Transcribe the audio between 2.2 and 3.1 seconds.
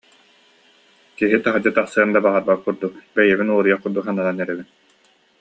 баҕарбат курдук,